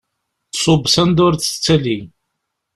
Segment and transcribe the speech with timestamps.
[0.53, 1.97] Tṣubb s anda ur d-tettali.